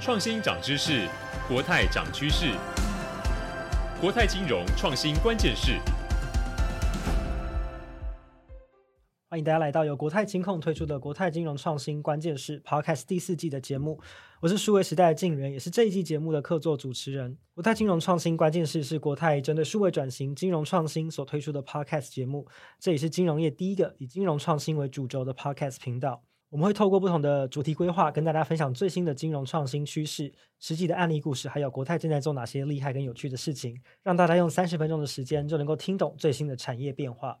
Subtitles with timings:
[0.00, 1.06] 创新涨知识，
[1.46, 2.54] 国泰涨趋势。
[4.00, 5.78] 国泰金融创新关键是。
[9.28, 14.00] 欢迎大家来到由国泰金控推出的国泰金融创新关键是 Podcast 第四季的节目。
[14.40, 17.36] 我是数位时代的敬原，也是这一季节目的客座主持人。
[17.52, 22.48] 国泰金融创新关键是是国泰针对数位转型、金融创新所推出的 Podcast 节目，
[22.78, 26.24] 这也是金融业第一个以金融创新为主轴的 Podcast 频道。
[26.50, 37.38] 我们会透过不同的主题规划，跟大家分享最新的金融创新趋势、实际的案例故事，还有国泰正在做哪些厉害跟有趣的事情，让大家用三十分钟的时间就能够听懂最新的产业变化。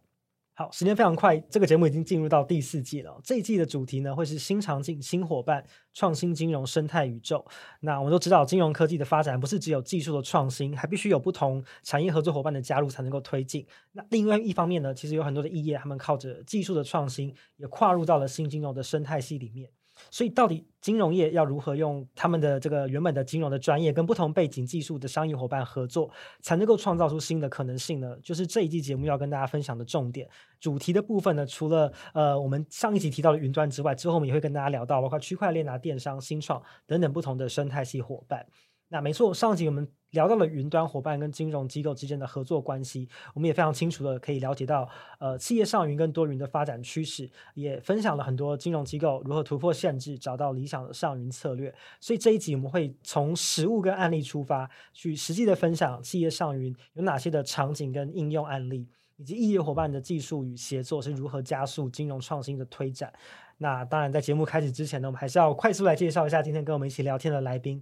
[0.60, 3.18] 好，时间非常快，这个节目已经进入到第四季了。
[3.24, 5.64] 这一季的主题呢，会是新场景、新伙伴、
[5.94, 7.42] 创新金融生态宇宙。
[7.80, 13.66] 那我们都知道，金融科技的发展不是只有技术的创新，还必须有不同产业合作伙伴的加入才能够推进。
[13.92, 19.70] 那另外一方面呢，其实有很多的异业，他们靠着技术的创新，也跨入到了新金融的生态系里面。
[20.10, 28.16] 所以，到底金融业要如何用他们的这个原本的金融的专业，跟不同背景、技术的商业伙伴合作，才能够创造出新的可能性呢？
[28.22, 30.28] 就是这一季节目要跟大家分享的重点。
[30.58, 38.44] 主题的部分呢，除了呃我们上一集提到的云端之外，之后我们也会跟大家聊到包括区块链啊、电商、新创等等不同的生态系伙伴。
[38.92, 44.88] 那没错，上集我们聊到了云端伙伴跟金融机构之间的合作关系，我们也非常清楚的可以了解到，
[45.20, 51.72] 呃，企业上云跟多云的发展趋势，也分享了很多金融机构如何突破限制，找到理想的上云策略。
[52.00, 63.12] 所以这一集我们会从实物跟案例出发，去实际的分享企业上云有哪些的场景跟应用案例，以及异业伙伴的技术与协作是如何加速金融创新的推展。
[63.58, 67.80] 那当然，在节目开始之前呢，我们还是要快速来介绍一下今天跟我们一起聊天的来宾。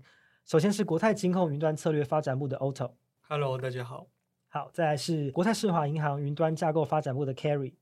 [0.48, 2.92] 首先是国泰金控云端策略发展部的 Otto。
[3.28, 4.08] Hello，大家好。
[4.48, 7.74] 好，再来是国泰世华银行云端架构发展部的 Carry。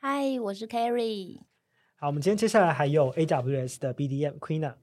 [0.00, 1.38] Hi，我是 Carry。
[1.94, 4.74] 好，我们今天接下来还有 AWS 的 BDM Queena。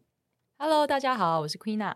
[0.58, 1.94] Hello，大家好，我是 Queena。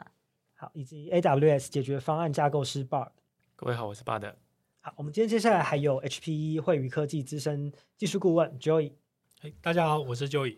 [0.56, 3.12] 好，以及 AWS 解决方案架构师 Bard。
[3.56, 4.36] 各位好，我是 Bard。
[4.82, 8.92] 好，我们今天接下来还有 HPE 惠宇科技资深技术顾问 Joey。
[9.42, 10.58] Hey, 大家好，我是 Joey。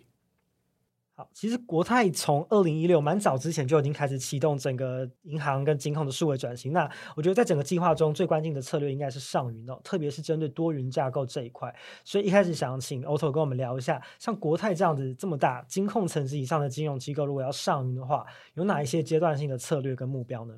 [1.33, 6.71] 其实国泰从二零一六蛮早之前就已经开始启动整个银行跟金控的数位转型。
[6.73, 11.73] 那我觉得在整个计划中最关键的策略应该是上云哦，特别是针对多云架构这一块。
[12.03, 20.55] 所以一开始想请 Otto 跟我们聊一下，像国泰这样子这么大金控层级以上的金融机构，如果要上云的话，有哪一些阶段性的策略跟目标呢？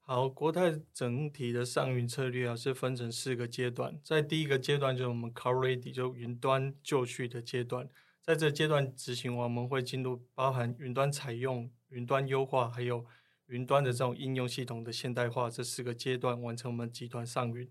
[0.00, 7.88] 好，国泰整体的上云策略啊是分成四个阶段，在第一个阶段就是我们 Cloud Ready 就云端就绪的阶段。
[8.26, 13.06] 在这阶段执行，我们会进入包含云端采用、云端优化，还有
[13.46, 17.70] 云端的这种应用系统的现代化这四个阶段，完成我们集团上云。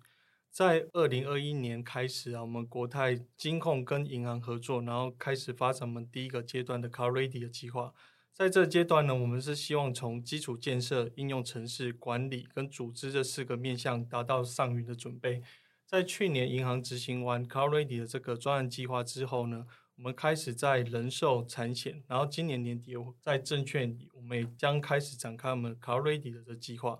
[0.50, 7.94] 在二零二一年开始啊，我们国泰金控跟银行合作，然后开始发展我们第一个阶段的 Cloud Ready 的计划。
[8.32, 15.42] 在这阶段呢，我们是希望从基础建设、应用城市管理跟组织这四个面向，达到上云的准备。
[15.86, 19.68] 在去年银行执行完 Cloud Ready 的这个专案计划之后呢，
[19.98, 27.00] 我们开始在人寿、产险，然后今年年底我在证券里，我们也将开始展开我们 Cloud Ready 的这计划。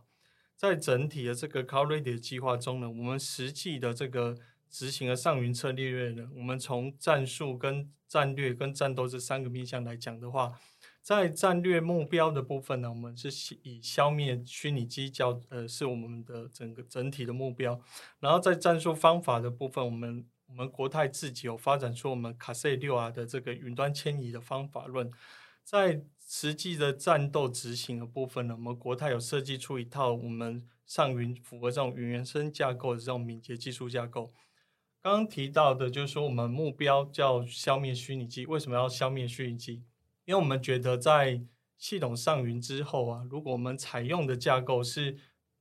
[0.56, 4.38] 在整体的这个 Cloud Ready 的计划中呢，我们实际的这个
[4.70, 10.58] 执行的上云策略呢，我们从战术、跟战略、跟战斗这三个面向来讲的话，
[11.02, 17.82] 在战略目标的部分呢，我们是以消灭虚拟机较呃是我们的整个整体的目标。
[18.22, 25.12] 然后在战术方法的部分，我们我们国泰自己有发展出我们卡塞六 R 的这个云端迁移的方法论，
[25.64, 34.32] 在实际的战斗执行的部分呢，我们国泰有设计出一套我们上云符合这种云原生架构的这种敏捷技术架构。
[35.02, 39.84] 刚刚提到的就是说，我们目标叫消灭虚拟机，为什么要消灭虚拟机？
[40.26, 41.44] 因为我们觉得在
[41.78, 45.18] 系统上云之后啊，如果我们采用的架构是，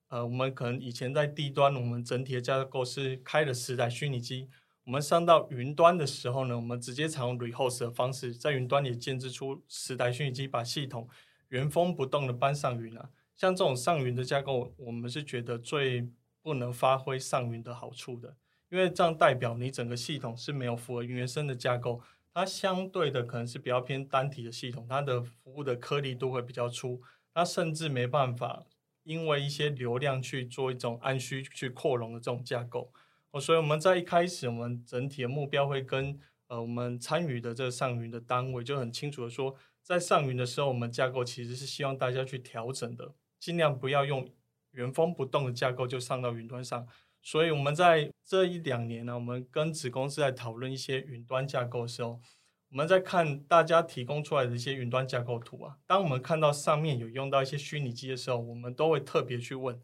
[0.09, 4.49] 呃，我们可能以前在低端，我们整体的架构是开了十台虚拟机。
[4.85, 11.09] 我们上到云端的时候呢，我们直接采用 rehost 的方式，在云端里建置出十台虚拟机，把系统
[11.49, 13.09] 原封不动的搬上云啊。
[13.35, 16.07] 像这种上云的架构，我们是觉得最
[16.43, 18.37] 不能发挥上云的好处的，
[18.69, 22.03] 因为这样代表你整个系统是没有符合原生的架构，
[22.35, 27.01] 它相对的可能是比较偏单体的系统，它的服务的颗粒度会比较粗，
[27.33, 28.67] 它甚至没办法
[29.05, 32.93] 因为一些流量去做一种按需去扩容的这种架构。
[33.41, 44.29] 所以我们在一开始，我们整体的目标会跟呃我们参与的这个上云的单位就很清楚的说，在上云的时候，我们架构其实是希望大家去调整的，尽量不要用
[44.73, 46.87] 原封不动的架构就上到云端上。
[47.23, 52.21] 所以我们在这一两年呢，我们跟子公司在讨论一些云端架构的时候，
[52.69, 59.81] 我我们在看大家提供出来的一些云端架构图啊，当我们看到上面有用到一些虚拟机的时候，我们都会特别去问：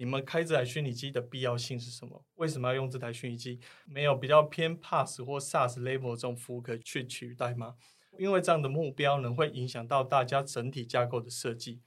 [0.00, 2.24] 你们开这台虚拟机的必要性是什么？
[2.36, 3.60] 为什么要用这台虚拟机？
[3.84, 7.74] 没有比较偏 PaaS 或 SaaS level 这种服务可以去取代吗？
[8.18, 11.82] 因为这样的目标呢，会影响到大家整体架构的设计。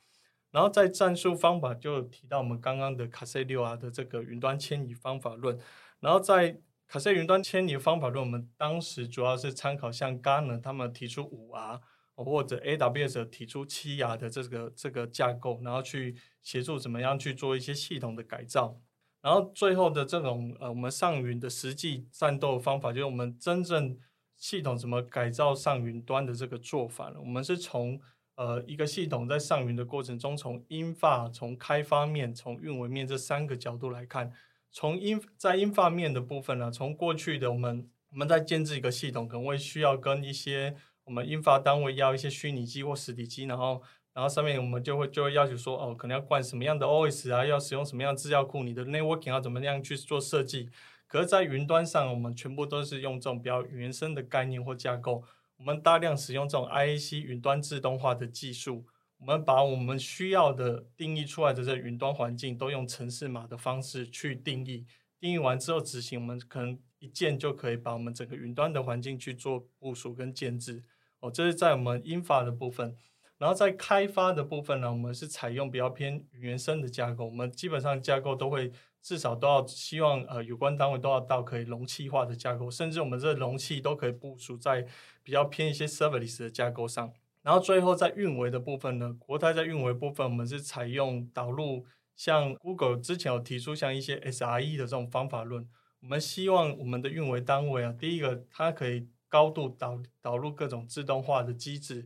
[0.51, 5.57] 然后在战术方法就提到我们刚刚的卡塞六 R 的这个云端迁移方法论，
[5.99, 11.81] 然后在卡塞云端迁移方法论，我们当时主要是参考像 g a n e r 他们提出五 R，
[12.15, 18.79] 或者 AWS 提出七 R 的这个这个架构，然后去协助怎么样去做一些系统的改造，
[19.21, 23.97] 然后最后的这种呃我们上云的实际战斗方法，就是我们真正
[24.37, 27.15] 系统怎么改造上云端的这个做法呢？
[27.19, 27.99] 我们是从
[28.35, 34.31] 呃一个系统在上云的过程中，从 infra、从开发面、从运维面这三个角度来看。
[34.75, 43.81] 从 in 在 infra 面的部分呢，从过去的我们我们在建置一个系统，可能会需要跟一些我们 infra 单位要一些虚拟机或实体机，然后
[44.13, 50.69] 然后上面我们就会就会要求说，哦，可能要灌什么样的 OS 啊，要使用什么样的资料库，你的 networking 要怎么样去做设计。
[51.07, 55.23] 可是，在云端上，我们全部都是用这种比较原生的概念或架构，
[55.57, 58.85] 我们大量使用这种 IAC 云端自动化的技术。
[59.19, 64.85] 我们把我们需要的定义出来的这云端环境，都用程式码的方式去定义。
[65.19, 70.83] 定义完之后执行，我们可能一键就可以把我们整个云端的环境去做部署跟建置。
[71.23, 72.93] 哦，这是在我们 infra 的部分。
[73.37, 77.25] 然后在开发的部分呢，我们是采用比较偏原生的架构。
[77.25, 78.71] 我们基本上架构都会
[79.01, 84.85] 至少都要希望呃有关单位都要到可以容器化的架构，甚至我们这容器都可以部署在
[85.23, 87.13] 比较偏一些 serverless 的架构上。
[87.41, 91.85] 然后最后在运维的部分呢，国泰在运维部分，我们是采用导入
[92.17, 95.67] 像 Google 之前有提出像一些 SRE 的这种方法论，
[96.01, 102.05] 我们希望我们的运维单位啊，第一个它可以高度导导入各种自动化的机制，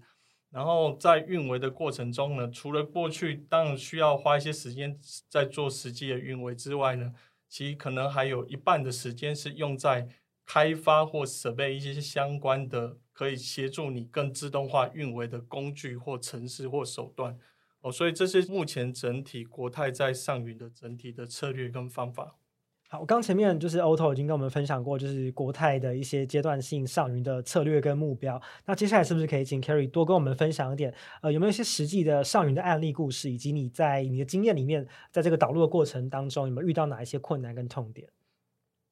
[0.49, 4.97] 然后在运维的过程中呢，除了过去当然需要花一些时间
[5.27, 7.13] 在做实际的运维之外呢，
[7.49, 10.07] 其实可能还有一半的时间是用在
[10.45, 12.97] 开发或设备一些相关的。
[13.17, 17.35] 可以协助你更自动化运维的工具或程式或手段
[17.81, 22.35] 哦，所以这是目前整体国泰在上云的整体的策略跟方法。
[22.89, 28.41] 好，我刚前面就是 Otto 已经跟我们分享过，就是国泰的一些阶段性上云的策略跟目标。
[28.65, 30.93] 那接下来是不是可以请 Carry 多跟我们分享一点？
[31.21, 38.07] 呃，有没有一些实际的上云的案例故事，以及你在你的经验里面，在这个导入的过程当中，有没有遇到哪一些困难跟痛点？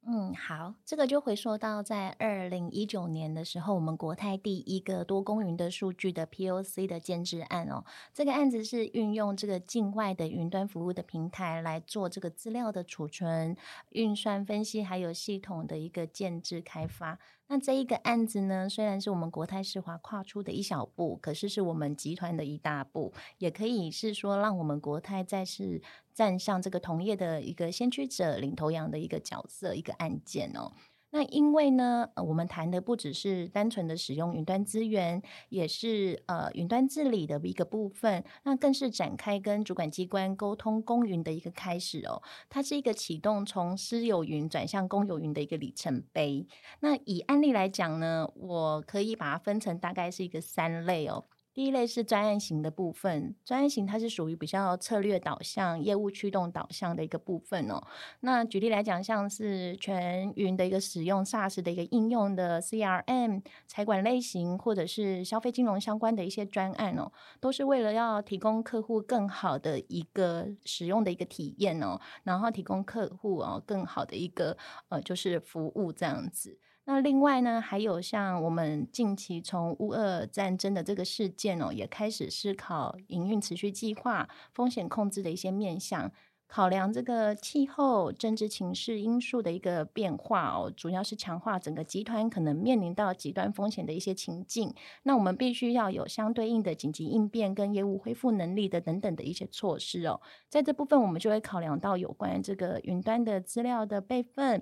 [0.08, 7.84] 嗯，好，这个就回溯到在二零一九年的时候，我们国泰第一个多公云的数据的 POC 的建制案哦。
[8.14, 13.58] 这个案子是运用这个境外的云端服务的平台来做这个资料的储存、
[13.90, 17.18] 运算、分析，还有系统的一个建制开发。
[17.48, 25.82] 那这一个案子呢，虽然是我们国泰世华跨出的一小步，可是是我们集团的一大步，也可以是说让我们国泰再次
[26.14, 30.72] 站上这个同业的一个先驱者、领头羊的一个角色，一个案件哦。
[31.16, 42.22] 那因为呢，呃，我们谈的不只是单纯的使用云端资源，也是呃云端治理的一个部分，那更是展开跟主管机关沟通公云的一个开始哦。
[42.50, 46.46] 它是一个启动从私有云转向公有云的一个里程碑。
[46.82, 51.24] 那以案例来讲呢，我可以把它分成大概是一个三类哦。
[51.56, 57.82] 第一类是专案型的部分，专案型它是属于比较策略导向、业务驱动导向的一个部分哦。
[58.20, 74.58] 那举例来讲，像是全云的一个使用 SaaS 的一个应用的 CRM、财管类型，或者是消费金融相关的一些专案哦，都是为了要提供客户更好的一个使用的一个体验哦，然后提供客户哦更好的一个
[74.90, 76.60] 呃就是服务这样子。
[76.88, 86.12] 那另外呢，还有像我们近期从乌俄战争的这个事件哦，也开始思考营运持续计划、风险控制的一些面向，
[86.48, 94.72] 考量这个气候、政治情势因素的一个变化哦，主要是强化整个集团可能面临到极端风险的一些情境。
[95.02, 100.22] 那我们必须要有相对应的紧急应变跟业务恢复能力的等等的一些措施哦。
[100.50, 104.62] 在这部分，我们就会考量到有关这个云端的资料的备份。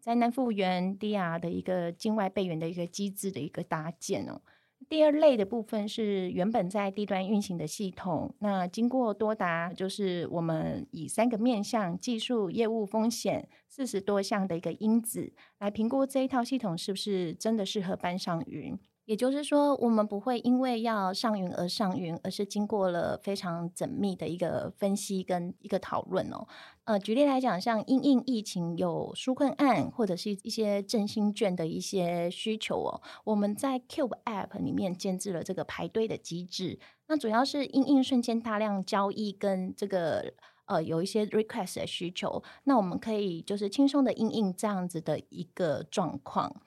[0.00, 4.40] 灾难复原 DR 的一个境外备援的一个机制的一个搭建哦。
[4.88, 18.76] 第二类的部分是原本在地端运行的系统，那经过多达就是我们以三个面向技术、业务、风险四十多项的一个因子来评估这一套系统是不是真的适合搬上云。
[19.10, 26.46] 也就是说，我们不会因为要上云而上云，而是经过了非常缜密的一个分析跟一个讨论哦。
[26.84, 36.78] 呃，举例来讲，像因应疫情有纾困案或者是一些振兴券的一些需求哦，我们在 Cube App 里面建置了这个排队的机制。
[37.08, 40.32] 那主要是因应瞬间大量交易跟这个
[40.66, 46.62] 呃有一些 request 的需求，那我们可以就是轻松的因应这样子的一个状况。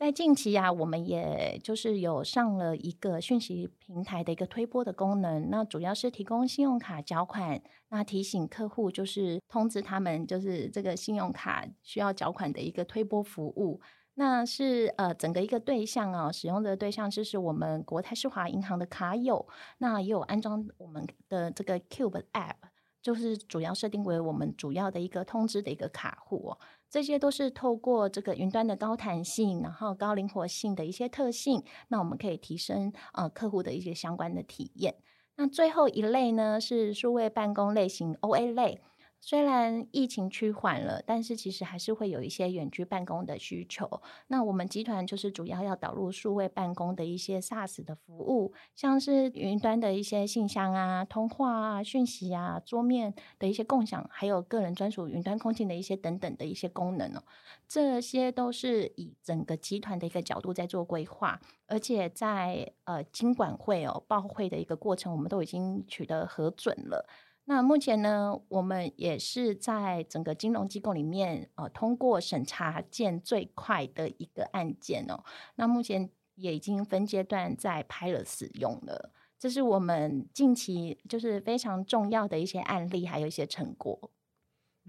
[0.00, 13.78] 在近期啊，我们也就是有上了一个讯息平台的一个推播的功能，那主要是提供信用卡缴款，那提醒客户就是通知他们就是这个信用卡需要缴款的一个推播服务。
[14.14, 22.54] 那是呃整个一个对象啊，使用的对象就是我们国泰世华银行的卡友，那也有安装我们的这个 Cube App，
[23.02, 26.58] 就是主要设定为我们主要的一个通知的一个卡户哦。
[26.90, 34.96] 这些都是透过这个云端的高弹性，然后高灵活性的一些特性，那我们可以提升呃客户的一些相关的体验。
[35.36, 38.80] 那最后一类呢，是数位办公类型 OA 类。
[39.22, 44.00] 虽然疫情趋缓了，但是其实还是会有一些远距办公的需求。
[44.28, 57.22] 那我们集团就是主要要导入数位办公的一些 SaaS 的服务，像是云端的一些信箱啊、通话啊、讯息啊、桌面的一些共享，还有个人专属云端空间的一些等等的一些功能哦。
[57.68, 67.06] 这些都是以整个集团的一个角度在做规划，而且在呃经管会哦报会的一个过程，我们都已经取得核准了。
[67.44, 75.24] 那目前呢，我们也是在整个金融机构里面，呃，通过审查件最快的一个案件哦。
[75.56, 84.12] 那目前也已经分阶段在拍了使用了，这是我们近期就是非常重要的一些案例，还有一些成果。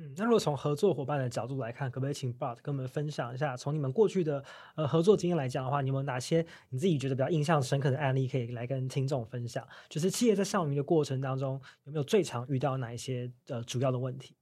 [0.04, 4.44] 嗯，那如果从合作伙伴的角度来看，可不可以请 Bart 跟我们分享一下，从你们过去的
[4.76, 9.64] 呃合作经验来讲的话，你有没有哪些你自己觉得比较印象深刻的案例可以来跟听众分享？
[9.90, 14.36] 就是企业在上云的过程当中，有没有最常遇到哪一些呃主要的问题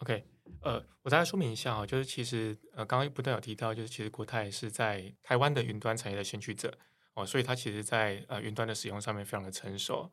[0.00, 0.22] ？OK，
[0.60, 6.76] 呃，我大概说明一下啊，就是其实呃刚刚不断有提到，就是其实国泰是在台湾的云端产业的先驱者
[7.14, 10.12] 哦，所以它其实在呃云端的使用上面非常的成熟。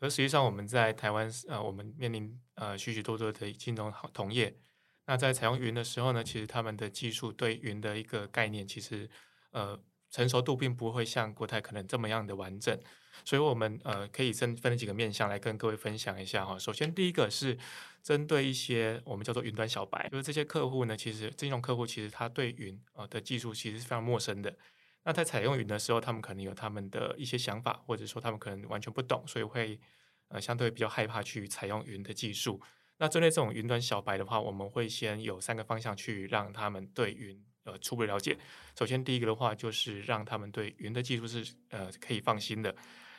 [0.00, 4.56] 可实际上，我们在台湾，呃，我们面临呃许许多多的金融同业。
[5.04, 9.10] 那在采用云的时候呢，其实他们的技术对云的一个概念，其实
[9.50, 9.78] 呃
[10.10, 12.80] 成熟度并不会像国泰可能这么样的完整。
[13.26, 16.58] 所以，我们呃可以分分几个面向来跟各位分享一下哈。
[16.58, 17.58] 首先，第一个是
[18.02, 24.56] 针对一些我们叫做云端小白，就是这些客户呢，其实金融客户其实他对云呃的技术其实是非常陌生的。
[25.04, 29.80] 那在采用云的时候，他们可能有他们的一些想法，或者说他们可能完全不懂，所以会
[30.28, 32.60] 呃相对比较害怕去采用云的技术。
[32.98, 38.38] 那针对这种云端小白的话，我们会先有三个方向去让他们对云呃初步了解。
[38.78, 42.74] 首先第一个的话，就是让他们对云的技术是呃可以放心的。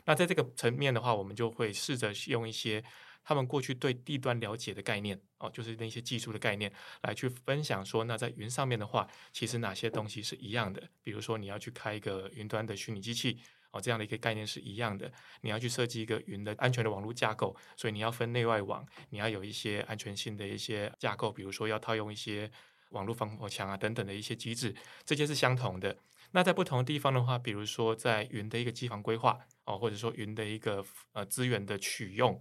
[0.05, 2.83] 那在这个层面的话，我们就会试着用一些。
[3.23, 6.71] 他们过去对地端了解的概念哦，就是那些技术的概念，
[7.03, 10.81] 来去分享说，那在云上面的话，其实哪些东西是一样的？
[11.03, 13.39] 比如说你要去开一个云端的虚拟机器
[13.71, 15.11] 哦，这样的一个概念是一样的。
[15.41, 22.51] 你要去设计一个云的安全的网络架构，所以你要分内外网，你要有一些安全性的一些架构，比如说要套用一些
[22.89, 24.75] 网络防火墙啊等等的一些机制，
[25.05, 25.95] 这些是相同的。
[26.31, 32.39] 那在不同的地方的话，比如说在云的一个机房规划哦，或者说云的一个呃资源的取用。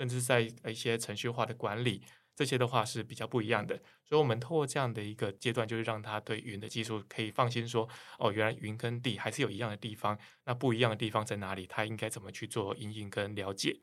[0.00, 2.02] 甚至在一些程序化的管理，
[2.34, 3.76] 这些的话是比较不一样的。
[4.02, 7.86] 所以，我们透过这样的一个阶段，就是让他对云的技术可以放心说：
[8.18, 10.18] 哦，原来云跟地还是有一样的地方。
[10.46, 11.66] 那不一样的地方在哪里？
[11.66, 13.78] 他应该怎么去做因应跟了解？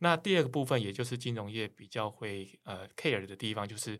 [0.00, 3.96] 那第二个部分，也就是金融业比较会呃 care 的地方，就是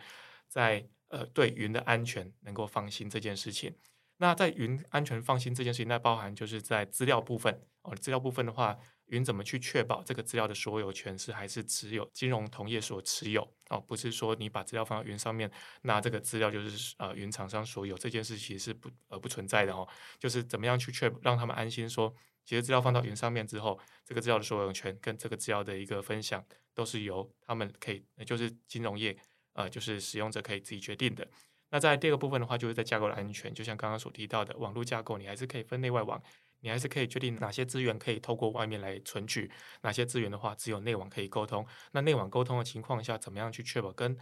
[0.48, 3.72] 在呃对云的安全能够放心这件事情。
[4.16, 8.76] 那在云安全放心这件事情，那包含就是在资料部分哦，资料部分的话。
[9.12, 13.78] 云怎么去确保这个资料的所有权是还是只有金融同业所持有哦？
[13.78, 15.50] 不是说你把资料放到云上面，
[15.82, 19.86] 那这个资料就是呃云厂商所有，这件事其实是不呃不存在的哦。
[20.18, 22.12] 就是怎么样去确让他们安心说，
[22.46, 26.42] 其实资料放到云上面之后，这个资料的所有权跟这个资料的一个分享
[26.74, 29.14] 都是由他们可以，就是金融业
[29.52, 31.28] 呃就是使用者可以自己决定的。
[31.68, 36.22] 那在第二个部分的话，就是在架构的安全，就像刚刚所提到的网络架构，你还是可以分内外网。
[36.62, 39.50] 你还是可以决定哪些资源可以透过外面来存取，
[39.82, 41.66] 哪些资源的话只有内网可以沟通。
[41.90, 44.16] 那内网沟通的情况下，怎么样去确保跟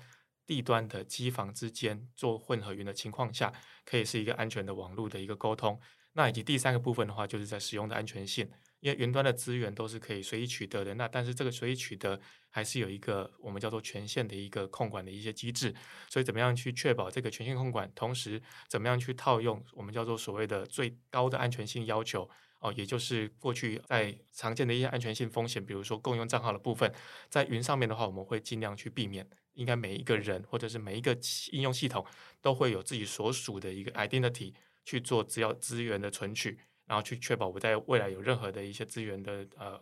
[0.47, 3.53] 地端的机房之间做混合云的情况下，
[3.85, 5.79] 可以是一个安全的网络的一个沟通？
[6.15, 15.75] 那以及第三个部分的话，就是在使用的安全性，因为云端的资源都是可以随意取得的，那但是这个随意取得还是有一个我们叫做权限的一个控管的一些机制，
[16.09, 22.29] 所以怎么样去确保这个权限控管，同时怎么样去套用我们叫做所谓的最高的安全性要求
[22.61, 26.93] 哦，也就是过去在常见的一些安全性风险，比如说共用账号的部分，
[27.29, 31.17] 在云上面的话，我们会尽量去避免，应该每一个人或者是每一个
[31.53, 32.05] 应用系统
[32.41, 36.59] 都会有自己所属的一个 identity 去做资料资源的存取。
[36.91, 39.81] 然后去确保我在未来有任何的一些资源的呃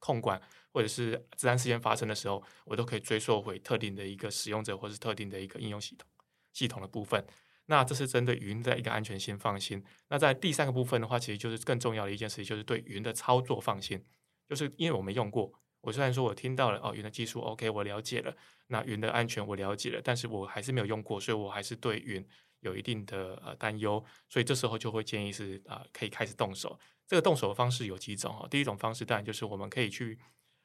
[0.00, 6.08] 控管，或者是资安事件发生的时候，我都可以追溯回特定的一个使用者或是特定的一个应用系统
[6.52, 7.24] 系统的部分。
[7.66, 9.84] 那这是针对云的一个安全性放心。
[10.08, 14.04] 那在第三个部分的话，其实就是更重要的一件事情，就是对云的操作放心。
[14.48, 18.34] 就是因为我没用过，我虽然说我听到了哦，云的技术 OK，我了解了，
[18.66, 22.26] 那云的安全我了解了，但是我还是没有用过，所以我还是对云。
[22.60, 26.78] 有一定的呃担忧，所以这时候就会建议是啊、可以开始动手。
[27.06, 28.46] 这个动手的方式有几种哦。
[28.50, 30.18] 第一种方式当然就是我们可以去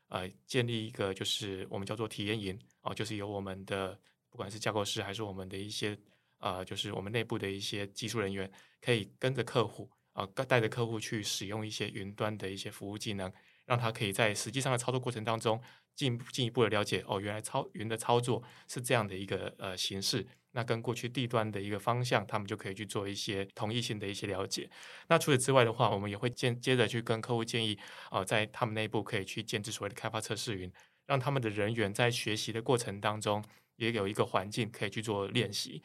[0.09, 3.97] 呃建立一个就是我们叫做体验营哦，就是由我们的
[4.29, 5.97] 不管是架构师还是我们的一些
[6.39, 13.31] 啊、呃，就是我们内部的一些技术人员，可以跟着客户啊，带着客户去使用一些云端的一些服务技能，
[13.65, 15.61] 让他可以在实际上的操作过程当中
[15.95, 20.27] 进进一步的了解哦，原来操云的操作是这样的一个呃形式。
[20.53, 24.69] 那跟过去地端的一个方向，他们就可以去做一些同异性的一些了解。
[25.07, 27.77] 那除此之外的话，我们也会接接着去跟客户建议，
[28.09, 30.71] 啊、在他们内部可以去建置所谓的开发测试云，
[31.05, 33.43] 让他们的人员在学习的过程当中
[33.75, 35.81] 也有一个环境可以去做练习。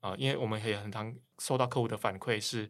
[0.00, 2.68] 啊、因为我们也很常收到客户的反馈是，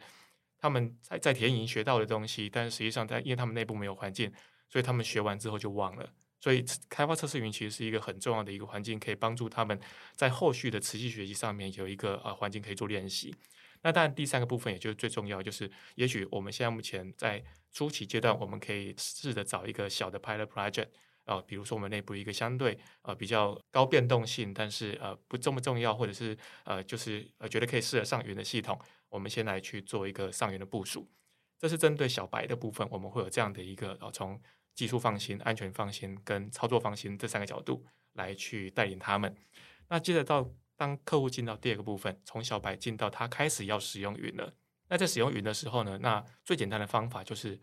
[0.57, 4.33] 他们在在体验营学到的东西，但实际上在因为他们内部没有环境，
[4.71, 6.09] 所以他们学完之后就忘了。
[6.45, 9.81] 所以，开发测试云其实是一个很重要的一个环境，可以帮助他们
[10.15, 13.35] 在后续的持续学习上面有一个呃环境可以做练习。
[13.81, 20.89] 那当然，第三个部分也就是最重要，就是也许我们现在目前在初期阶段，我们可以试着找一个小的 pilot project
[21.25, 31.11] 啊、呃，比如说我们内部一个相对呃比较高变动性，但是呃不这么重要，或者是呃就是呃觉得可以适合上云的系统，我们先来去做一个上云的部署。
[31.59, 34.39] 这是针对小白的部分，我们会有这样的一个呃从。
[34.75, 39.35] 技术放心、安全放心跟操作放心这三个角度来去带领他们。
[39.89, 44.53] 那接着到当客户进到第二个部分，从小白进到他开始要使用云了。
[44.89, 47.61] 那在使用云的时候呢，那最简单的方法就是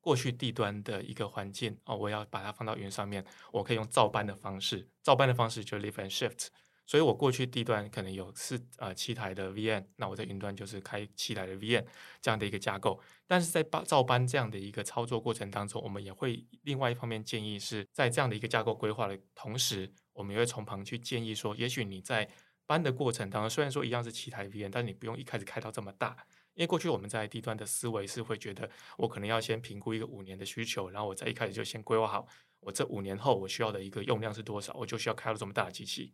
[0.00, 6.48] 过去地端的一个环境哦，我要把它放到云上面，我可以用照搬的方式，照搬的方式就是 live and shift。
[6.86, 11.84] 所以我过去地端可能有四呃七台的 VM，那我在云端就是开七台的 VM
[12.20, 13.00] 这样的一个架构。
[13.26, 22.28] 但是在照搬这样的一个操作过程当中，我们也会另外一方面建议是在这样的一个架构规划的同时，我们也会从旁去建议说，也许你在
[22.66, 26.16] 搬的过程当中，虽然说一样是七台 VM，但是你不用一开始开到这么大，
[26.52, 28.68] 因为过去我们在地端的思维是会觉得，
[28.98, 32.26] 我可能要先评估一个五年的需求，然后我在一开始就先规划好，
[32.60, 36.12] 我这五年后我需要的一个用量是多少，我就需要开到这么大的机器。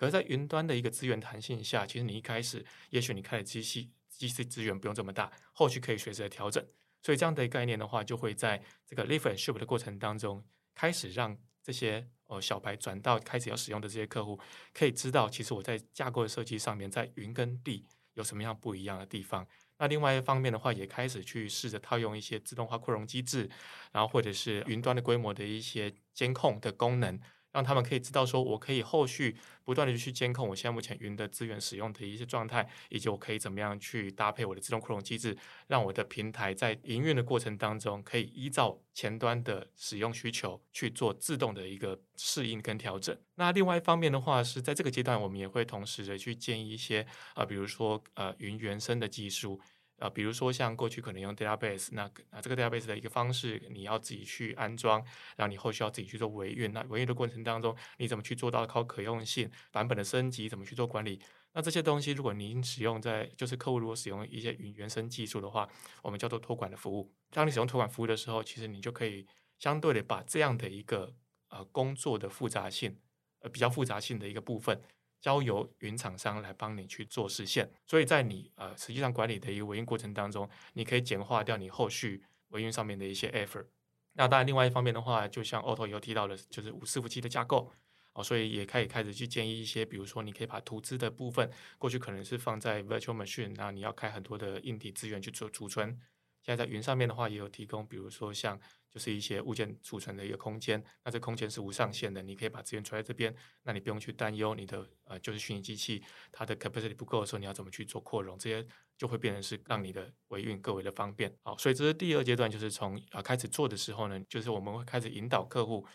[0.00, 6.66] 可是，在云端的一个资源弹性下，其实你一开始，也许你开的机器机器资源不用这么大，后续可以随时的调整。
[7.02, 10.42] 所以，这样的概念的话，就会在这个 lift and shift 的过程当中，
[10.74, 14.40] 开始让这些呃小白转到开始要使用的这些客户，
[14.72, 17.84] 可以知道，其实我在架构的设计上面，在云跟地
[18.14, 19.46] 有什么样不一样的地方。
[19.76, 23.50] 那另外一方面的话，也开始去试着套用一些自动化扩容机制，
[23.92, 27.20] 然后或者是云端的规模的一些监控的功能。
[27.52, 35.36] 让他们可以知道，说我可以后续不断的去监控我现在目前云的资源使用的一些状态，以及我可以怎么样去搭配我的自动扩容机制，
[35.66, 43.16] 让我的平台在营运的过程当中，可以依照前端的使用需求去做自动的一个适应跟调整。
[43.34, 49.60] 那另外一方面的话，是在这个阶段，我们也会同时的去建议一些、呃，比如说呃云原生的技术。
[50.00, 54.98] 啊，比如说像过去可能用 database，那啊这个 database 的一个方式，你要自己去安装，
[55.36, 56.72] 然后你后续要自己去做维运。
[56.72, 61.20] 那维运的过程当中，你怎么去做到靠可用性、版本的升级，怎么去做管理？
[61.52, 65.68] 那这些东西，如果您使用在就是客户如果使用一些云原生技术的话，
[66.02, 67.12] 我们叫做托管的服务。
[67.30, 69.26] 当你使用托管服务的时候，其实你就可以
[69.58, 71.12] 相对的把这样的一个
[71.48, 72.96] 呃工作的复杂性，
[73.40, 74.80] 呃比较复杂性的一个部分。
[75.20, 83.66] 交由云厂商来帮你去做实现，所以在你呃实际上管理的一个维运过程当中，你可以简化掉你后续维运上面的一些 effort。
[84.14, 87.70] 那当然，另外一方面的话，就像 Otto 有提到的，就是五伺服器的架构
[88.12, 95.96] 哦，所以也可以开始去建议一些，比如说你可以把图资的部分，过去可能是放在 virtual machine，然后你要开很多的硬体资源去做储存，
[96.42, 98.58] 现在在云上面的话，也有提供，比如说像
[98.90, 111.32] 就是一些物件储存的一个空间，那这空间是无上限的，你可以把资源存在这边，那你不用去担忧你的呃就是虚拟机器它的 capacity 不够的时候，你要怎么去做扩容，这些就会变成是让你的维运更为的方便。
[111.42, 115.86] 好，所以这是第二阶段，就是从啊开始做的时候呢，就是我们会开始引导客户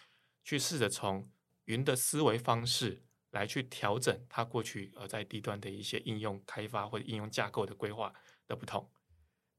[0.43, 1.29] 去试着从
[1.65, 8.13] 云的思维方式来去调整它过去呃在低端的一些应用开发或者应用架构的规划
[8.47, 8.89] 的不同。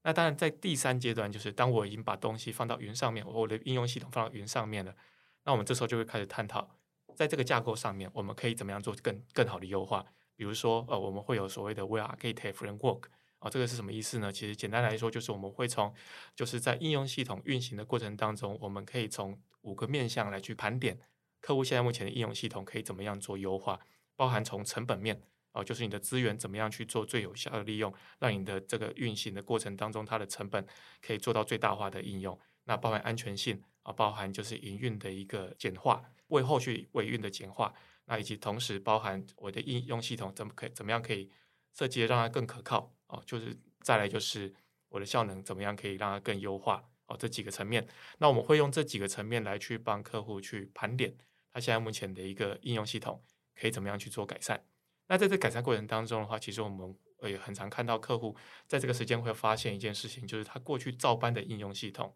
[0.07, 4.95] 那当然，在第三阶段，就是当我已经把东西放到云上面，我的应用系统放到云上面了，
[5.43, 6.65] 那我们这时候就会开始探讨，
[7.13, 10.05] 在这个架构上面，我们可以怎么样做更更好的优化。
[10.37, 13.01] 比如说，呃，我们会有所谓的 w e Architect Framework
[13.39, 14.31] 啊，这个是什么意思呢？
[14.31, 15.93] 其实简单来说，就是我们会从
[16.33, 20.97] 就是在应用系统运行的过程当中，我们可以从五个面向来去盘点
[21.41, 23.81] 客户现在目前的应用系统可以怎么样做优化，
[24.15, 25.21] 包含从成本面。
[25.57, 30.63] 哦，就是你的资源怎么样去做最有效的利用，让你的这个运行的过程当中，它的成本
[31.01, 32.39] 可以做到最大化的应用。
[32.65, 37.73] 那包含安全性啊，包含就是营运的一个简化，为后续维运的简化。
[38.05, 41.31] 那以及同时包含我的应用系统怎么可以怎么样可以
[41.73, 44.53] 设计让它更可靠哦，就是再来就是
[44.89, 47.87] 我的效能怎么样可以让它更优化哦，这几个层面。
[48.19, 51.17] 那我们会用这几个层面来去帮客户去盘点
[51.51, 53.23] 他现在目前的一个应用系统
[53.59, 54.66] 可以怎么样去做改善。
[55.07, 58.35] 那在这改善过程当中的话，其实我们也很常看到客户
[58.67, 62.13] 在这个时间会发现一件事情，就是他过去照搬的应用系统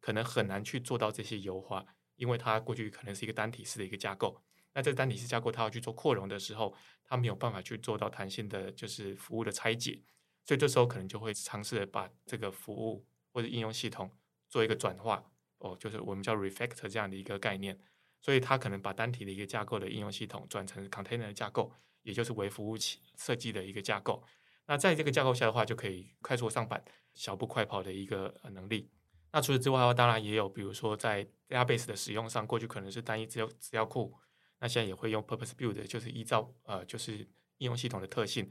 [0.00, 1.84] 可能很难去做到这些优化，
[2.16, 4.42] 因为他过去可能是一个单体式的一个架构。
[4.72, 6.74] 那这个单体式架构，他要去做扩容的时候，
[7.04, 10.00] 他没有办法去做到弹性的，就是服务的拆解，
[10.44, 14.10] 所以这时候可能就会尝试把这个服务或者应用系统
[14.48, 15.24] 做一个转化，
[15.58, 17.78] 哦，就是我们叫 refactor 这样的一个概念。
[18.22, 21.72] 所以他可能把单体的一个架构的应用系统转成 container 的架构。
[22.02, 24.22] 也就是为服务器设计的一个架构，
[24.66, 26.82] 那在这个架构下的话，就可以快速上板、
[27.12, 28.90] 小步快跑的一个能力。
[29.32, 34.14] 那除此之外的话，当然也有，比如说在 database 的使用上，过去可能是单一资料资料库，
[34.60, 37.18] 那现在也会用 purpose build，就是依照呃就是
[37.58, 38.50] 应用系统的特性，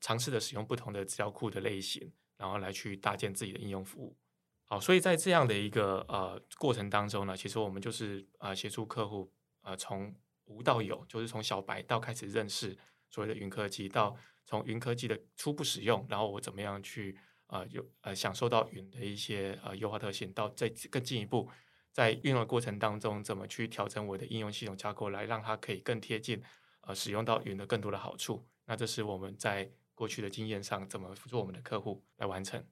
[0.00, 4.16] 尝试的使用不同的资料库的类型，然后来去搭建自己的应用服务。
[4.64, 10.14] 好，所以在这样的一个呃过程当中呢，其实我们就是呃协助客户呃从。
[10.50, 12.76] 无到有，就是从小白到开始认识
[13.08, 21.48] 所谓的云科技，到从云科技的初步使用，然后我怎么样去呃有呃享受到云的一些呃优化特性，到再更进一步，
[21.92, 26.42] 在运用的过程当中，怎么去调整我的应用系统架构，来让它可以更贴近
[26.82, 28.44] 呃使用到云的更多的好处。
[28.66, 32.64] 那这是我们在过去的经验上怎么辅助我们的客户来完成。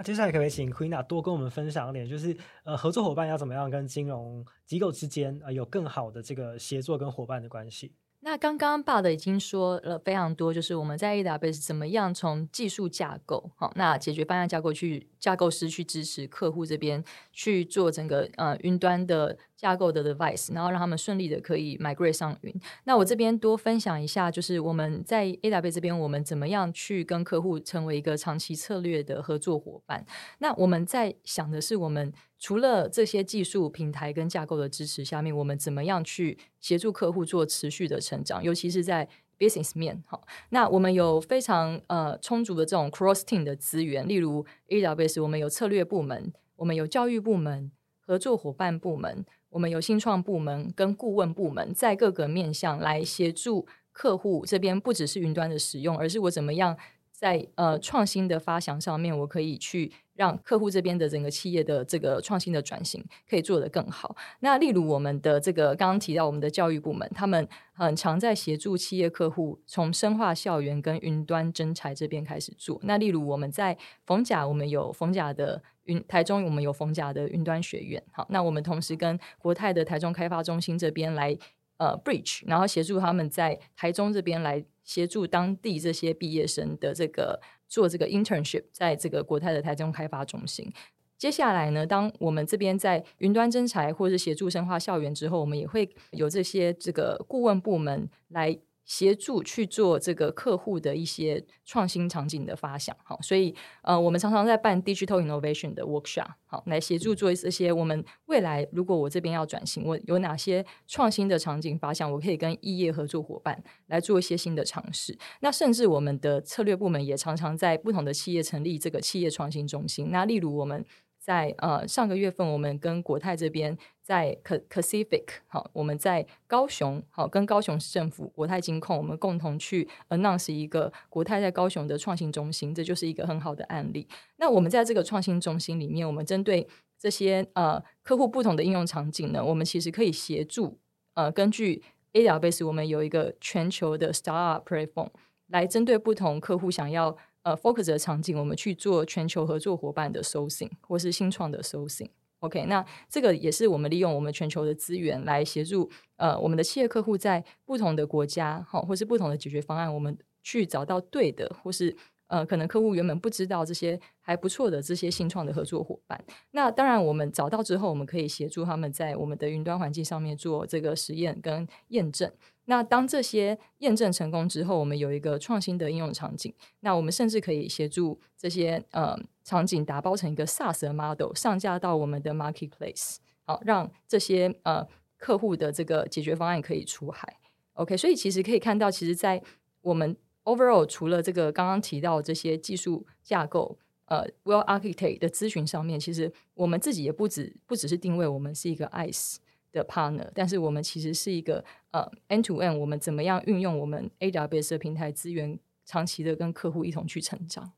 [0.00, 2.34] 那接下来可不可以请 Queena 多跟我们分享一点，就是
[2.64, 7.92] 呃合作伙伴要怎么样跟金融机构之间呃有更好的这个协作跟伙伴的关系？
[8.20, 22.52] 那刚刚 b 的已经说了非常多，就是我们在 AWS 怎么样从技术架构，好，那解决方案架构去架构师去支持客户这边去做整个呃云端的架构的 device，然后让他们顺利的可以 migrate 上云。
[22.84, 30.04] 那我这边多分享一下，就是我们在 A W 这边，我们怎么样去跟客户成为一个长期策略的合作伙伴？
[30.38, 32.12] 那我们在想的是我们。
[32.42, 38.42] 除了这些技术平台跟架构的支持下面，我们怎么样去协助客户做持续的成长？
[38.42, 39.06] 尤其是在
[39.40, 56.76] business 面，好，那我们有非常呃充足的这种 cross team 的资源，例如 AWS，我们有策略部门，我们有教育部门、合作伙伴部门，我们有新创部门跟顾问部门，在各个面向来协助客户这边，不只是云端的使用，而是我怎么样
[57.20, 59.92] 在呃创新的发想上面，我可以去。
[60.20, 64.14] 让客户这边的整个企业的这个创新的转型可以做得更好。
[64.40, 72.78] 那例如我们的这个刚刚提到我们的教育部门，他们很常在协助企业客户从深化校园跟云端征才这边开始做。
[72.82, 78.02] 那例如我们在逢甲，我们有逢甲的云，台中我们有逢甲的云端学院。
[78.12, 81.34] 好，那我们同时跟国泰的台中开发中心这边来
[81.78, 87.40] 呃 bridge，然后协助他们在台中这边来协助当地这些毕业生的这个。
[87.70, 90.72] 做这个 internship，在这个国泰的台中开发中心。
[91.16, 98.58] 接下来呢，当我们这边在云端征才或者协助深化校园之后，我们也会有这些这个顾问部门来。
[98.90, 115.16] 协助去做这个客户的一些创新场景的发想，好，所以呃，我们常常在办 digital innovation 的 workshop，好，来协助做一些我们未来如果我这边要转型，我有哪些创新的场景发想，我可以跟异业合作伙伴来做一些新的尝试。
[115.40, 120.10] 那甚至我们的策略部门也常常在不同的企业成立这个企业创新中心。
[120.10, 120.84] 那例如我们
[121.20, 134.08] 在呃上个月份，我们跟国泰这边在 Pacific 好，我们在高雄好，跟高雄市政府、国泰金控，我们共同去 announce 一个国泰在高雄的创新中心，这就是一个很好的案例。
[134.38, 136.66] 那我们在这个创新中心里面，我们针对
[136.98, 140.78] 这些呃客户不同的应用场景呢，我们其实可以协助
[141.12, 141.82] 呃根据
[142.14, 145.10] AWS，我们有一个全球的 STAR platform
[145.48, 147.18] 来针对不同客户想要。
[147.42, 152.10] 呃，focus 的场景，我们去做全球合作伙伴的 sourcing 或是新创的 sourcing。
[152.40, 161.94] OK，那这个也是我们利用我们全球的资源来协助呃我们的企业客户在不同的国家，好，或是不同的解决方案，我们去找到对的，或是
[162.28, 166.22] 呃可能客户原本不知道这些还不错的这些新创的合作伙伴。
[166.52, 172.32] 那当然，我们找到之后，我们可以协助他们在我们的云端环境上面做这个实验跟验证。
[172.70, 176.54] 那当这些验证成功之后，我们有一个创新的应用场景。
[176.80, 184.86] 那我们甚至可以协助这些呃场景打包成一个 SaaS 的 model，上架到我们的 marketplace，好，让这些呃
[185.18, 187.38] 客户的这个解决方案可以出海。
[187.72, 189.42] OK，所以其实可以看到，其实，在
[189.80, 199.38] 我们 overall 除了这个刚刚提到这些技术架构，呃，well architect 的咨询上面，其实我们自己也不止不只是定位我们是一个 ICE
[199.72, 207.72] 的 partner，但是我们其实是一个呃 end to end，我们怎么样运用我们 AWS 的平台资源，长期的跟客户一同去成长。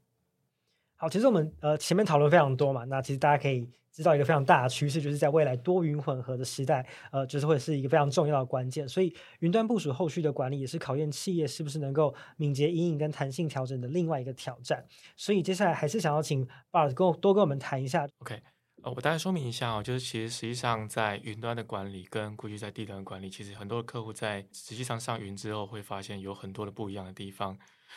[0.97, 8.89] 好，其实我们呃前面讨论非常多嘛，那其实大家可以知道一个非常大的趋势，就是在未来多云混合的时代，呃，就是会是一个非常重要的关键。
[8.89, 14.87] 所以云端部署后续的管理，也是考验企业是不是能够敏捷因应跟弹性调整的另外一个挑战。
[15.17, 18.09] 所以接下来还是想要请 Bart 跟我多跟我们谈一下。
[18.21, 18.41] OK。
[18.83, 27.57] 呃，我大概说明一下哦，就是其实实际上在云端的管理跟过去在地端的管理，其实很多客户在实际上上云之后会发现有很多的不一样的地方。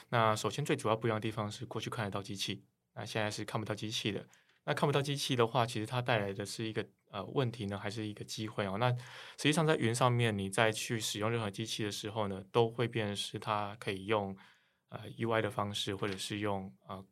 [0.10, 4.28] 那首先最主要不一样的地方是过去看得到机器，那现在是看不到机器的。
[4.66, 8.78] 那看不到机器的话，其实它带来的是一个呃问题呢，还是一个机会哦？
[8.80, 14.38] 那实际上在云上面，你再去使用任何机器的时候呢，都会变成是它可以用
[14.90, 17.04] 呃 UI 的方式，或者是用呃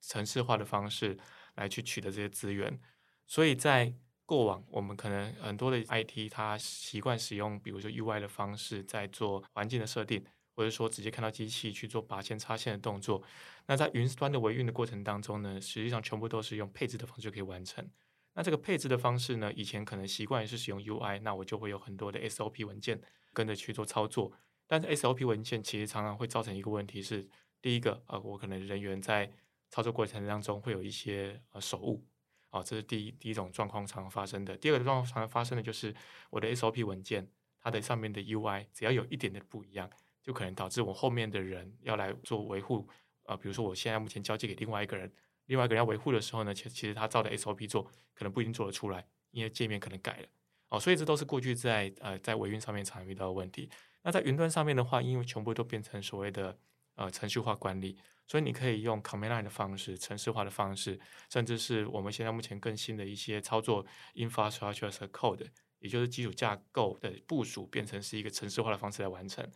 [0.00, 1.16] 城市化的方式
[1.54, 2.80] 来去取得这些资源。
[3.32, 3.90] 所以在
[4.26, 10.22] 过往，我们可能很多的 IT 它习惯使用，比如说 UI 的方式，在做环境的设定，
[10.54, 13.22] 或者说直接看到机器去做拔线插线的动作。
[13.64, 17.82] 那在云端的维运的过程当中呢，实际上全部都是用配置的方式可以完成。
[18.34, 23.00] 那这个配置的方式呢，以前可能习惯是使用 UI，那我就会有很多的 SOP 文件
[23.32, 24.30] 跟着去做操作。
[24.66, 27.26] 但是 SOP 文件其实常常会造成一个问题是，
[27.62, 29.32] 第一个，呃，我可能人员在
[29.70, 32.04] 操作过程当中会有一些呃手误。
[32.52, 34.56] 哦，这是第一第一种状况常发生的。
[34.56, 35.92] 第二个状况常发生的就是
[36.30, 37.26] 我的 SOP 文件，
[37.58, 39.90] 它的上面的 UI 只要有一点点不一样，
[40.22, 42.86] 就可能导致我后面的人要来做维护。
[43.24, 45.10] 啊，比如说我现在目前交接给另外一个人，
[45.46, 47.82] 另外一个人要维护的时候呢，其其实他照的 SOP 做，
[48.14, 50.26] 可能不一定做得出来，因为界面可能改了。
[50.68, 53.70] 哦，所以这都是过去在呃在维运上面常遇到的问题。
[54.02, 56.58] 那在云端上面的话，因为全部都变成所谓的
[56.94, 57.96] 呃程序化管理。
[58.24, 65.46] 所以你可以用 command line 的方式、程式化的方式，甚至是我们现在目前更新的一些操作 infrastructure as code，
[65.80, 69.46] 也就是基础架构的部署，变成是一个程式化的方式来完成。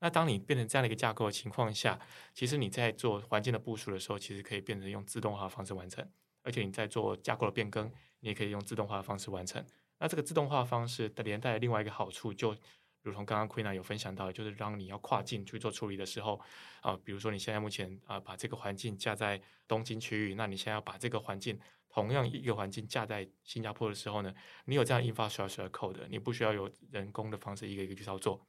[0.00, 2.00] 那当你变成这样的一个架构的情况下，
[2.32, 6.04] 其实你在做环境的部署的时候，其实可以变成用自动化的方式完成。
[6.42, 7.86] 而且你在做架构的变更，
[8.20, 9.64] 你也可以用自动化的方式完成。
[9.98, 12.56] 那这个自动化方式的连带另外一个好处就。
[13.04, 16.40] 如同刚刚 Queena 有分享到，就是当你要跨境去做处理的时候，
[16.80, 21.58] 啊、比如说你现在目前啊、把这个环境架在东京区域，那你现在要把这个环境
[21.90, 28.40] 同样一个环境架在新加坡的时候呢，你有这样 infrastructure code，你不需要有人工的方式一个一个去操作，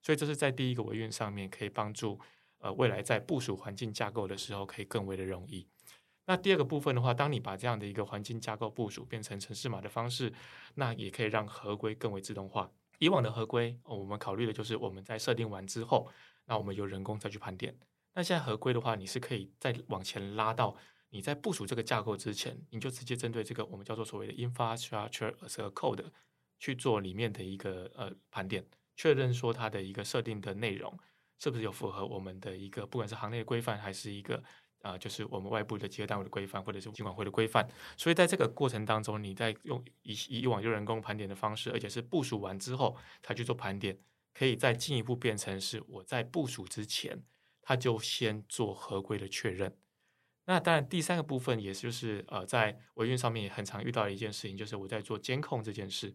[0.00, 2.20] 所以这是在第一个维运上面可以帮助
[2.58, 5.66] 呃未来在部署环境架构的时候可以更为的容易。
[6.26, 10.32] 那第二个部分的话，当你把这样的一个环境架构部署变成程式码的方式，
[10.76, 12.70] 那也可以让合规更为自动化。
[13.04, 16.08] 以往的合规，我们考虑的就是我们在设定完之后，
[16.46, 17.78] 那我们由人工再去盘点。
[18.14, 20.74] 那现在合规的话，你是可以再往前拉到
[21.10, 26.02] 你在部署这个架构之前，你就直接针对这个我们叫做所谓的 infrastructure as a code
[26.58, 28.64] 去做里面的一个呃盘点，
[28.96, 30.98] 确认说它的一个设定的内容
[31.38, 34.42] 是不是有符合我们的一个不管是行内的规范还是一个。
[34.84, 37.66] 啊、就是我们外部的机构单位的规范，或者是监管会的规范。
[37.96, 43.98] 所以在这个过程当中，你在用以以往用人工盘点的方式，而且是部署完之后才去做盘点，
[44.34, 47.24] 可以再进一步变成是我在部署之前，
[47.62, 49.74] 他就先做合规的确认。
[50.44, 56.14] 那当然，第三个部分，也就是呃，在维运上面也很常遇到的一件事情，就是我在做监控这件事。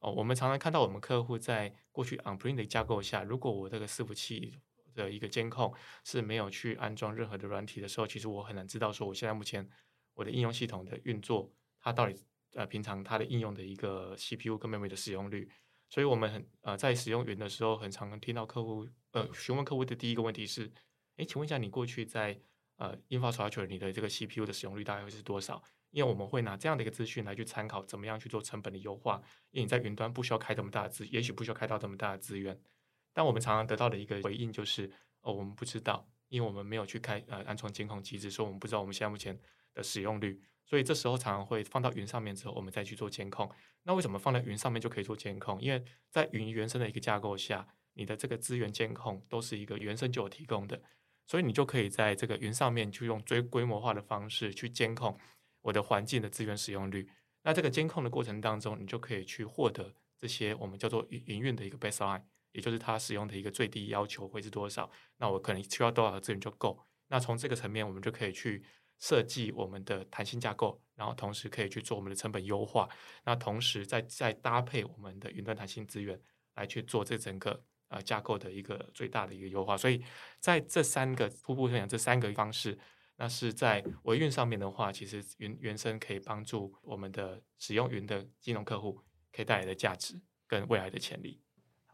[0.00, 4.60] 哦，我们常常看到我们客户在过去 on-prem 的架构下，如果我这个伺服器。
[4.98, 5.72] 的一个监控
[6.04, 9.66] 是没有去安装任何的软体的时候，其实我很难知道说我现在目前
[10.14, 12.14] 我的应用系统的运作它到底
[12.54, 15.48] 呃平常它的应用的一个 CPU 跟 memory 的使用率。
[15.88, 20.70] 所以我们很呃在使用云的时候，很常听到客户呃询问客户的第一个问题是：
[21.16, 22.38] 诶，请问一下你过去在
[22.76, 25.62] 呃 infrastructure 你的这个 CPU 的使用率大概会是多少？
[25.90, 29.18] 因为我们会拿这样的一个资讯来去参考，怎么样去做成本的优化。
[29.50, 32.60] 因为你在云端不需要开这么大的资，也许不需要开到这么大的资源。
[33.18, 34.88] 但我们常常得到的一个回应就是：
[35.22, 39.36] 哦，我们不知道，因为我们没有去开呃安装监控机制，所以我们不知道我们现在目前
[39.74, 40.40] 的使用率。
[40.64, 43.50] 所以这时候常常会放到云上面之后，我们再去做监控。
[43.82, 45.60] 那为什么放在云上面就可以做监控？
[45.60, 50.80] 因为在云原生的一个架构下，你的这个资源监控都是一个原生就有提供的，
[51.26, 55.18] 所以你就可以在这个云上面就用最规模化的方式去监控
[55.62, 57.10] 我的环境的资源使用率。
[57.42, 62.22] 那这个监控的过程当中，你就可以去获得这些我们叫做营运的一个 baseline，
[62.52, 64.90] 也就是它使用的一个最低要求会是多少。
[65.16, 66.78] 那我可能需要多少资源就够。
[67.08, 68.64] 那从这个层面，我们就可以去。
[69.00, 72.88] 设计我们的弹性架构，然后同时可以去做我们的成本优化。
[73.24, 76.20] 那同时再再搭配我们的云端弹性资源
[76.56, 79.76] 来去做这整个呃架构的一个最大的一个优化。
[79.76, 80.02] 所以
[80.40, 82.76] 在这三个初步分享这三个方式，
[83.18, 91.40] 那是在维运上面的话，其实云原生可以帮助我们的使用云的金融客户可以带来的价值跟未来的潜力。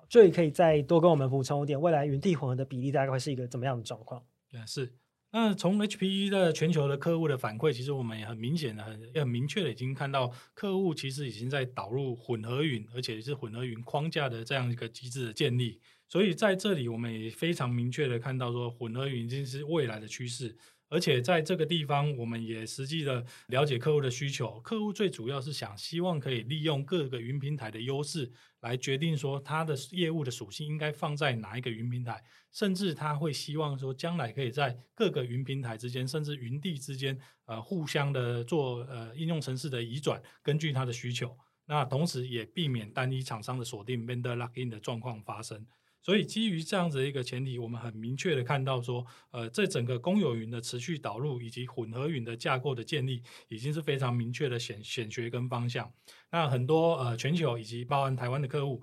[0.09, 4.23] 这里可以再多跟我们补充一点，未来云地混合的比例大概会是一个怎么样的状况？
[4.51, 4.93] 也是。
[5.33, 15.81] 那从 HPE 的全球的客户的反馈，其实我们也很明显的、很很明确的已经看到，客户其实已经在导入混合云，而且是混合云框架的这样一个机制的建立。
[16.07, 20.57] 所以在这里，我们也非常明确的看到说，混合云已经是未来的趋势。
[20.89, 24.61] 而且在这个地方，我们也实际的了解客户的需求。
[24.61, 28.31] 客户最主要是想希望可以利用各个云平台的优势，
[28.65, 41.37] 来决定说它的业务的属性应该放在哪一个云平台，甚至他会希望说将来可以在各个云平台之间，甚至云地之间，呃，互相的做呃应用程式的移转，根据他的需求。
[41.67, 45.67] 那同时也避免单一厂商的锁定 vendor lock-in 的状况发生。
[46.05, 55.91] 所以基于这样子一个前提，我们很明确的看到说，呃，这整个公有云的持续导入以及混合云的架构的建立，已经是非常明确的选选学跟方向。
[56.31, 58.83] 那很多呃全球以及包含台湾的客户，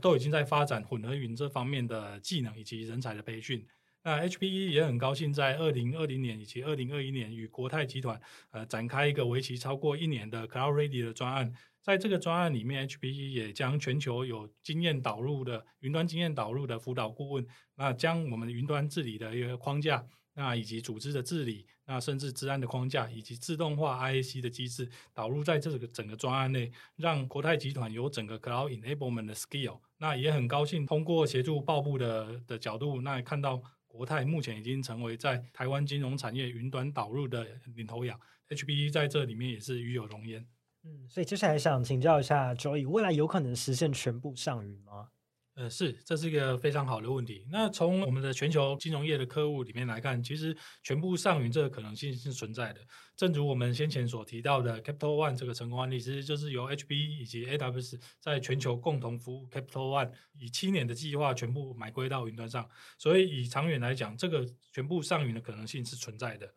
[0.00, 3.66] 都已经在发展混合云这方面的技能以及人才的培训。
[4.04, 11.52] 那 HPE 也很高兴在二零二零年以及二零二一年与国泰集团呃展开一个为期超过一年的 Cloud Ready 的专案。
[11.80, 29.80] 在这个专案里面，HPE 也将全球有经验导入的云端经验导入的辅导顾问，那将我们云端治理的一个框架，那以及组织的治理，那甚至治安的框架，以及自动化 IAC 的机制导入在这个整个专案内，让国泰集团有整个 Cloud Enablement 的 skill。
[29.98, 33.60] 那也很高兴通过协助报部的的角度，那看到
[33.92, 40.46] 国泰目前已经成为在台湾金融产业云端导入的领头羊，HPE 在这里面也是与有荣焉。
[40.84, 45.10] 嗯，所以接下来想请教一下 Joey，未来有可能实现全部上云吗？
[45.54, 47.46] 呃，是，这是一个非常好的问题。
[47.50, 52.80] 那从我们的全球金融业的客户里面来看，其实全部上云这个可能性是存在的。
[53.14, 62.66] 正如我们先前所提到的，Capital One 这个成功案例，其实就是由 HP 以及 AWS 在全球共同服务 Capital One，以七年的计划全部买归到云端上。
[62.96, 66.54] 所以以长远来讲，这个全部上云的可能性是存在的。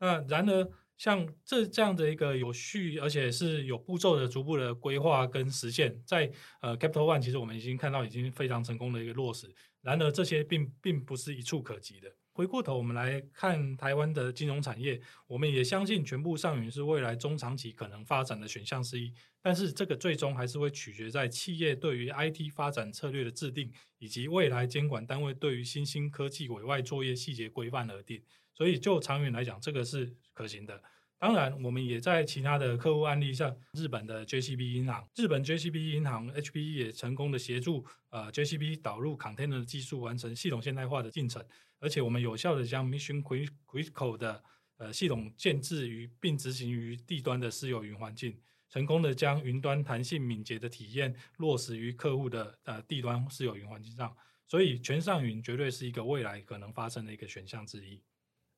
[0.00, 0.68] 那然而，
[1.02, 9.52] 像这这样的一个有序，而且是有步骤的逐步的规划跟实现，在呃 Capital One，其实我们已经看到已经非常成功的一个落实。
[9.80, 12.08] 然而这些并并不是一触可及的。
[12.30, 19.12] 回过头我们来看台湾的金融产业，我们也相信全部上云是未来中长期可能发展的选项之一。
[19.42, 28.22] 但是这个最终还是会取决在企业对于 IT 发展策略的制定，以及未来监管单位对于新兴科技委外作业细节规范而定。
[28.54, 30.82] 所以就长远来讲，这个是可行的。
[31.18, 41.44] 当然，我们也在其他的客户案例上，日本的 JCB 银行，日本 JCB 银行 HPE 也成功的协助呃 JCB 导入 Container 技术，完成系统现代化的进程，
[41.78, 44.42] 而且我们有效的将 Mission Critical 的
[44.78, 48.36] 呃系统建置于并执行于地端的私有云环境，
[48.68, 54.12] 成功的将云端弹性敏捷的体验落实于客户的呃地端私有云环境上，
[54.48, 58.02] 所以全上云绝对是一个未来可能发生的一个选项之一。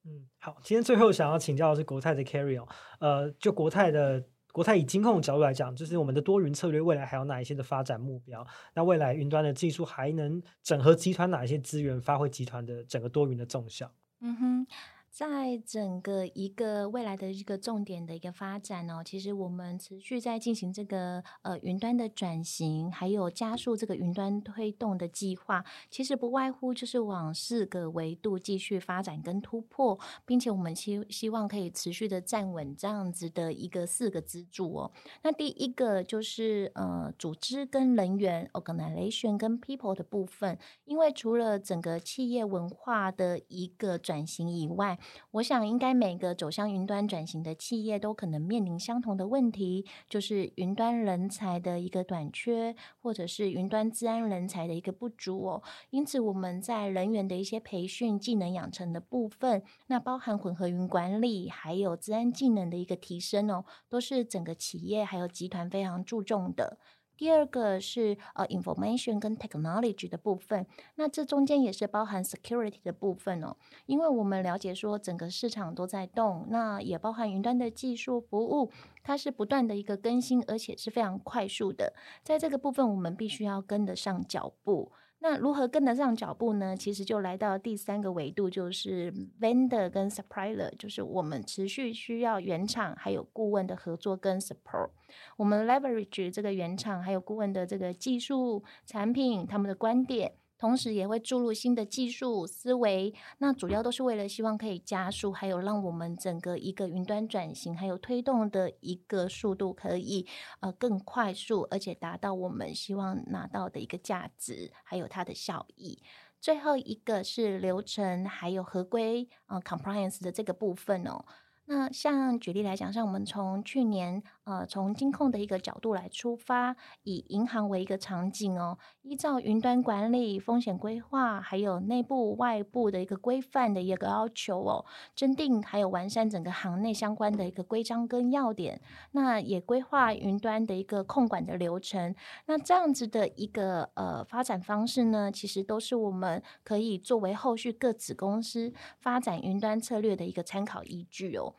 [0.07, 2.69] 嗯，好，今天最后想要请教的是国泰的 Carry 哦，
[3.01, 8.47] 呃，就国泰的国泰以金控的角度来讲，就是我们的多云策略未来还有哪一些的发展目标？
[8.75, 13.90] 那未来云端的技术还能整合集团哪一些资源，发挥集团的整个多云的纵向？
[14.21, 14.67] 嗯哼。
[15.14, 25.64] 在整个一个未来的一个重点的一个发展哦，其实我们持续在进行这个呃云端的转型，还有加速这个云端推动的计划。
[25.88, 29.96] 其实不外乎就是往四个维度继续发展跟突破，
[30.27, 34.90] 并且我们希希望可以持续的站稳这样子的一个四个支柱哦。
[35.22, 44.98] 那第一个就是呃组织跟人员 （organization） 跟 people 的部分，因为除了整个企业文化的一个转型以外，
[45.33, 55.63] 我想，应该每个走向云端转型的企业都可能面临相同的问题，就是云端人才的一个短缺，或者是云端治安人才的一个不足哦。
[55.90, 66.79] 因此，我们在人员的一些培训、技能养成的部分，那包含混合云管理，还有治安技能的一个提升哦，都是整个企业还有集团非常注重的。
[67.17, 73.56] 第二个是呃，information 跟 technology 的部分，那这中间也是包含 security 的部分哦。
[73.87, 78.71] 因为我们了解说整个市场都在动，那也包含云端的技术服务，
[79.02, 81.92] 它是不断的一个更新，而且是非常快速的。
[82.23, 84.92] 在这个部分，我们必须要跟得上脚步。
[85.27, 86.77] 那如何跟得上脚步呢？
[86.77, 89.10] 其实就来到第三个维度，就是
[89.40, 94.90] vendor 跟 supplier，就是我们持续需要原厂还有顾问的合作跟 support。
[95.38, 100.35] 我们 leverage 这个原厂还有顾问的这个技术、产品，他们的观点。
[100.59, 110.27] 同时也会注入新的技术思维，那主要都是为了希望可以加速，还有让我们整个一个云端转型，还有推动的一个速度可以
[110.61, 116.02] 呃更快速，而且达到我们希望拿到的一个价值，还有它的效益。
[116.40, 121.25] 最后一个是流程还有合规呃 compliance 的这个部分哦。
[121.67, 134.85] 那像举例来讲，像我们从去年呃从金控的一个角度来出发，以银行为一个场景哦，依照云端管理、风险规划，还有内部外部的一个规范的一个要求哦，
[135.15, 138.81] 增订还有完善整个行内相关的一个规章跟要点，
[139.13, 142.15] 那也规划云端的一个控管的流程。
[142.47, 151.55] 那这样子的一个呃发展方式呢，其实都是我们可以作为后续各子公司发展云端策略的一个参考依据哦。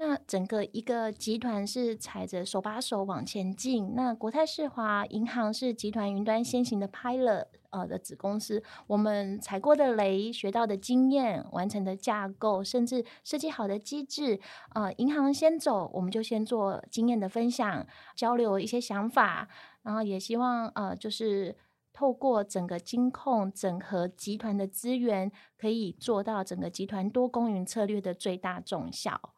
[0.00, 3.96] 那整个一个集团是踩着手把手往前进。
[3.96, 14.38] 那国泰世华银行是集团云端先行的 pilot 呃的子公司，我们踩过的雷、学到的经验、完成的架构，甚至设计好的机制，
[14.72, 17.84] 呃，银行先走，我们就先做经验的分享、
[18.14, 19.48] 交流一些想法，
[19.82, 21.56] 然后也希望呃，就是
[21.92, 29.34] 透过整个金控整合集团的资源，可以做到整个集团多公云策略的最大重效。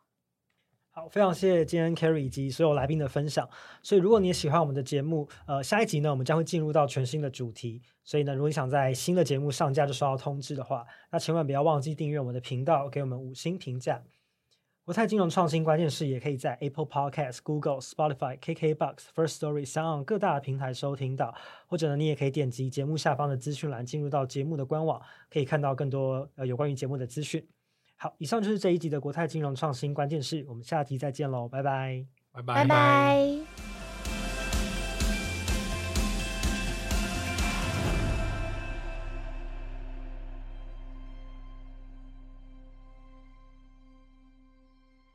[1.09, 3.48] 非常谢谢今天 Carry 以及所有来宾的分享。
[3.82, 7.80] 所以，如果你也喜欢我们的节目，呃，下一集呢，我们将会进入到全新的主题。
[8.05, 14.03] 所以呢，如果你想在新的节目上架就收到通知的话，那千万不要忘记订阅我们的频道，给我们五星评价。
[14.84, 21.32] 国泰金融创新关键是也可以在 Apple Podcast、Google、Spotify、KKBox、First Story Sound 各大平台收听到，
[21.68, 27.46] 或者呢，你也可以点击节目下方的资讯栏，进入到节目的官网，可以看到更多呃有关于节目的资讯。
[28.03, 32.55] 好，以上就是这一集的国泰金融创新关键事，我们下集再见喽，拜拜，拜拜。
[32.55, 33.49] 拜拜。